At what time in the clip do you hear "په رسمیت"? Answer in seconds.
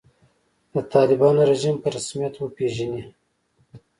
1.83-2.33